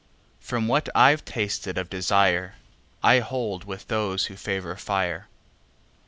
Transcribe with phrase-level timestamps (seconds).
[0.39, 5.27] From what I've tasted of desireI hold with those who favor fire.